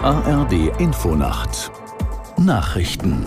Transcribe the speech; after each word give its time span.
ARD 0.00 0.80
Infonacht 0.80 1.70
Nachrichten 2.38 3.24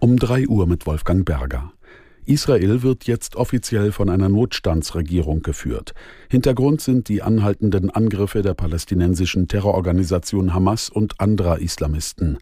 um 0.00 0.16
3 0.16 0.48
Uhr 0.48 0.66
mit 0.66 0.86
Wolfgang 0.86 1.24
Berger. 1.24 1.72
Israel 2.26 2.82
wird 2.82 3.04
jetzt 3.04 3.36
offiziell 3.36 3.92
von 3.92 4.10
einer 4.10 4.28
Notstandsregierung 4.28 5.42
geführt. 5.42 5.94
Hintergrund 6.28 6.80
sind 6.80 7.08
die 7.08 7.22
anhaltenden 7.22 7.90
Angriffe 7.90 8.42
der 8.42 8.54
palästinensischen 8.54 9.48
Terrororganisation 9.48 10.52
Hamas 10.52 10.90
und 10.90 11.20
anderer 11.20 11.58
Islamisten. 11.58 12.38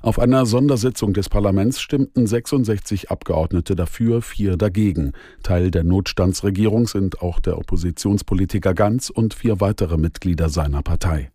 Auf 0.00 0.18
einer 0.18 0.46
Sondersitzung 0.46 1.12
des 1.12 1.28
Parlaments 1.28 1.80
stimmten 1.80 2.26
66 2.26 3.10
Abgeordnete 3.10 3.74
dafür, 3.74 4.22
vier 4.22 4.56
dagegen. 4.56 5.12
Teil 5.42 5.70
der 5.70 5.82
Notstandsregierung 5.82 6.86
sind 6.86 7.20
auch 7.20 7.40
der 7.40 7.58
Oppositionspolitiker 7.58 8.74
Ganz 8.74 9.10
und 9.10 9.34
vier 9.34 9.60
weitere 9.60 9.96
Mitglieder 9.96 10.48
seiner 10.48 10.82
Partei. 10.82 11.32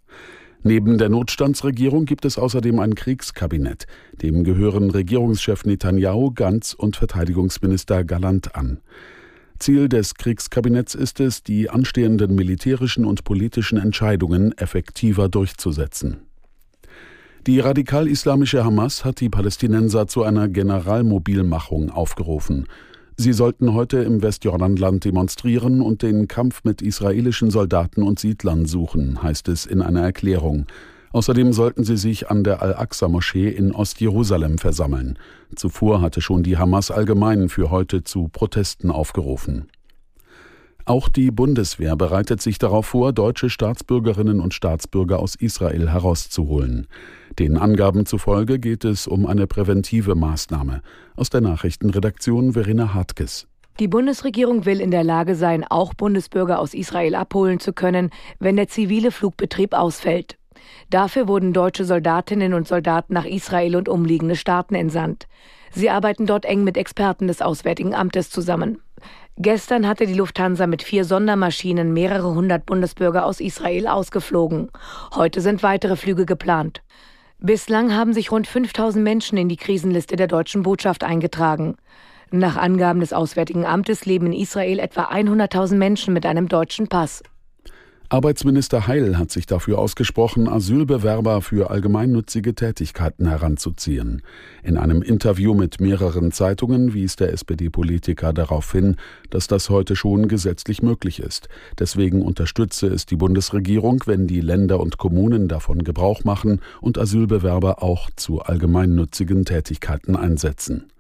Neben 0.66 0.98
der 0.98 1.10
Notstandsregierung 1.10 2.06
gibt 2.06 2.24
es 2.24 2.38
außerdem 2.38 2.80
ein 2.80 2.96
Kriegskabinett. 2.96 3.86
Dem 4.22 4.46
gehören 4.46 4.92
Regierungschef 4.92 5.66
Netanyahu, 5.66 6.32
Ganz 6.32 6.74
und 6.74 6.96
Verteidigungsminister 6.96 8.06
Galant 8.06 8.56
an. 8.56 8.80
Ziel 9.60 9.90
des 9.90 10.16
Kriegskabinetts 10.16 10.96
ist 10.96 11.20
es, 11.20 11.44
die 11.44 11.70
anstehenden 11.70 12.34
militärischen 12.36 13.04
und 13.04 13.26
politischen 13.26 13.78
Entscheidungen 13.78 14.58
effektiver 14.58 15.28
durchzusetzen. 15.28 16.22
Die 17.46 17.60
radikal-islamische 17.60 18.64
Hamas 18.64 19.04
hat 19.04 19.20
die 19.20 19.28
Palästinenser 19.28 20.08
zu 20.08 20.24
einer 20.24 20.48
Generalmobilmachung 20.48 21.90
aufgerufen. 21.90 22.68
Sie 23.18 23.34
sollten 23.34 23.74
heute 23.74 23.98
im 23.98 24.22
Westjordanland 24.22 25.04
demonstrieren 25.04 25.82
und 25.82 26.04
den 26.04 26.30
Kampf 26.30 26.64
mit 26.64 26.82
israelischen 26.82 27.52
Soldaten 27.52 28.02
und 28.02 28.18
Siedlern 28.18 28.66
suchen, 28.66 29.22
heißt 29.22 29.50
es 29.50 29.66
in 29.66 29.82
einer 29.82 30.02
Erklärung. 30.04 30.68
Außerdem 31.12 31.52
sollten 31.52 31.84
sie 31.84 31.98
sich 31.98 32.30
an 32.30 32.46
der 32.46 32.62
Al-Aqsa-Moschee 32.62 33.50
in 33.50 33.74
Ostjerusalem 33.74 34.58
versammeln. 34.58 35.20
Zuvor 35.54 36.00
hatte 36.00 36.22
schon 36.22 36.44
die 36.44 36.58
Hamas 36.58 36.92
allgemein 36.92 37.50
für 37.50 37.70
heute 37.70 38.06
zu 38.06 38.30
Protesten 38.30 38.90
aufgerufen. 38.90 39.68
Auch 40.86 41.08
die 41.08 41.32
Bundeswehr 41.32 41.96
bereitet 41.96 42.42
sich 42.42 42.58
darauf 42.58 42.88
vor, 42.88 43.14
deutsche 43.14 43.50
Staatsbürgerinnen 43.50 44.42
und 44.42 44.54
Staatsbürger 44.54 45.20
aus 45.20 45.36
Israel 45.36 45.90
herauszuholen. 45.90 46.88
Den 47.40 47.58
Angaben 47.58 48.06
zufolge 48.06 48.60
geht 48.60 48.84
es 48.84 49.08
um 49.08 49.26
eine 49.26 49.48
präventive 49.48 50.14
Maßnahme. 50.16 50.82
Aus 51.16 51.30
der 51.30 51.40
Nachrichtenredaktion 51.40 52.52
Verena 52.52 52.94
Hartges. 52.94 53.48
Die 53.80 53.88
Bundesregierung 53.88 54.66
will 54.66 54.82
in 54.82 54.92
der 54.92 55.06
Lage 55.06 55.36
sein, 55.36 55.64
auch 55.64 55.94
Bundesbürger 55.94 56.60
aus 56.60 56.74
Israel 56.74 57.16
abholen 57.16 57.62
zu 57.62 57.72
können, 57.72 58.10
wenn 58.40 58.58
der 58.58 58.68
zivile 58.68 59.12
Flugbetrieb 59.12 59.74
ausfällt. 59.74 60.38
Dafür 60.90 61.30
wurden 61.30 61.54
deutsche 61.54 61.86
Soldatinnen 61.86 62.54
und 62.54 62.68
Soldaten 62.68 63.14
nach 63.14 63.26
Israel 63.26 63.78
und 63.78 63.88
umliegende 63.88 64.36
Staaten 64.36 64.76
entsandt. 64.76 65.28
Sie 65.72 65.90
arbeiten 65.90 66.26
dort 66.26 66.46
eng 66.46 66.64
mit 66.64 66.78
Experten 66.78 67.28
des 67.28 67.42
Auswärtigen 67.42 67.96
Amtes 67.96 68.30
zusammen. 68.30 68.80
Gestern 69.38 69.88
hatte 69.88 70.06
die 70.06 70.14
Lufthansa 70.14 70.68
mit 70.68 70.84
vier 70.84 71.06
Sondermaschinen 71.06 71.92
mehrere 71.92 72.36
hundert 72.36 72.66
Bundesbürger 72.66 73.26
aus 73.26 73.40
Israel 73.40 73.88
ausgeflogen. 73.88 74.70
Heute 75.16 75.42
sind 75.42 75.64
weitere 75.64 75.96
Flüge 75.96 76.26
geplant. 76.26 76.84
Bislang 77.40 77.96
haben 77.96 78.14
sich 78.14 78.32
rund 78.32 78.48
5000 78.48 79.04
Menschen 79.04 79.38
in 79.38 79.50
die 79.50 79.58
Krisenliste 79.58 80.16
der 80.16 80.28
deutschen 80.28 80.64
Botschaft 80.64 81.04
eingetragen. 81.04 81.76
Nach 82.32 82.58
Angaben 82.58 83.00
des 83.00 83.12
Auswärtigen 83.12 83.66
Amtes 83.66 84.06
leben 84.06 84.28
in 84.28 84.34
Israel 84.34 84.80
etwa 84.80 85.04
100.000 85.04 85.76
Menschen 85.76 86.14
mit 86.14 86.26
einem 86.26 86.48
deutschen 86.48 86.88
Pass. 86.88 87.22
Arbeitsminister 88.14 88.86
Heil 88.86 89.18
hat 89.18 89.32
sich 89.32 89.48
dafür 89.48 89.80
ausgesprochen, 89.80 90.48
Asylbewerber 90.48 91.42
für 91.42 91.72
allgemeinnützige 91.72 92.54
Tätigkeiten 92.54 93.28
heranzuziehen. 93.28 94.22
In 94.62 94.78
einem 94.78 95.02
Interview 95.02 95.56
mit 95.56 95.82
mehreren 95.82 96.32
Zeitungen 96.32 96.94
wies 96.94 97.16
der 97.16 97.34
SPD-Politiker 97.34 98.32
darauf 98.32 98.72
hin, 98.72 98.98
dass 99.32 99.48
das 99.48 99.72
heute 99.72 99.96
schon 99.96 100.28
gesetzlich 100.28 100.84
möglich 100.84 101.22
ist. 101.22 101.50
Deswegen 101.80 102.22
unterstütze 102.22 102.86
es 102.86 103.08
die 103.08 103.16
Bundesregierung, 103.16 104.04
wenn 104.06 104.28
die 104.28 104.42
Länder 104.42 104.80
und 104.80 105.00
Kommunen 105.00 105.48
davon 105.48 105.84
Gebrauch 105.84 106.24
machen 106.24 106.62
und 106.82 107.00
Asylbewerber 107.00 107.82
auch 107.82 108.12
zu 108.16 108.44
allgemeinnützigen 108.44 109.44
Tätigkeiten 109.44 110.16
einsetzen. 110.16 110.92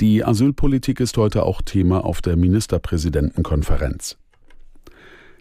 Die 0.00 0.24
Asylpolitik 0.24 1.00
ist 1.00 1.16
heute 1.16 1.42
auch 1.42 1.62
Thema 1.62 2.04
auf 2.04 2.22
der 2.22 2.36
Ministerpräsidentenkonferenz. 2.36 4.18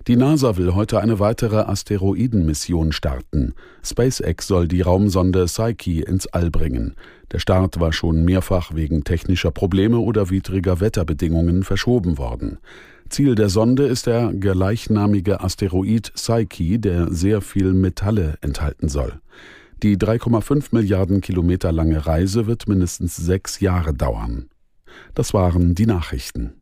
Die 0.08 0.18
NASA 0.18 0.58
will 0.58 0.75
heute 0.75 1.00
eine 1.00 1.19
weitere 1.19 1.59
Asteroidenmission 1.59 2.91
starten. 2.91 3.53
SpaceX 3.86 4.47
soll 4.47 4.68
die 4.68 4.81
Raumsonde 4.81 5.46
Psyche 5.46 6.02
ins 6.02 6.28
All 6.28 6.52
bringen. 6.52 6.96
Der 7.31 7.40
Start 7.40 7.80
war 7.80 7.94
schon 7.94 8.25
mehrfach 8.25 8.75
wegen 8.75 9.06
technischer 9.06 9.52
Probleme 9.52 10.00
oder 10.00 10.30
widriger 10.30 10.81
Wetterbedingungen 10.81 11.64
verschoben 11.64 12.18
worden. 12.18 12.58
Ziel 13.08 13.36
der 13.36 13.47
Sonde 13.47 13.86
ist 13.86 14.06
der 14.06 14.34
gleichnamige 14.34 15.40
Asteroid 15.40 16.12
Psyche, 16.16 16.80
der 16.80 17.09
sehr 17.09 17.40
viel 17.40 17.72
Metalle 17.72 18.35
enthalten 18.41 18.90
soll. 18.90 19.22
Die 19.84 19.96
3,5 19.96 20.68
Milliarden 20.72 21.22
Kilometer 21.22 21.72
lange 21.72 22.06
Reise 22.06 22.46
wird 22.46 22.68
mindestens 22.68 23.16
sechs 23.16 23.62
Jahre 23.62 23.94
dauern. 23.94 24.50
Das 25.16 25.34
waren 25.34 25.75
die 25.75 25.85
Nachrichten. 25.85 26.56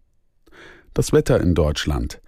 Das 0.93 1.11
Wetter 1.11 1.41
in 1.41 1.55
Deutschland. 1.55 2.21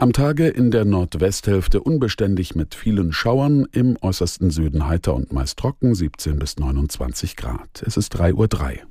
Am 0.00 0.14
Tage 0.14 0.48
in 0.48 0.70
der 0.70 0.86
Nordwesthälfte 0.86 1.82
unbeständig 1.82 2.54
mit 2.54 2.74
vielen 2.74 3.12
Schauern, 3.12 3.66
im 3.70 3.98
äußersten 4.00 4.50
Süden 4.50 4.86
heiter 4.86 5.14
und 5.14 5.30
meist 5.30 5.58
trocken 5.58 5.94
17 5.94 6.38
bis 6.38 6.56
29 6.56 7.36
Grad. 7.36 7.82
Es 7.86 7.98
ist 7.98 8.16
3.03 8.16 8.32
Uhr. 8.32 8.89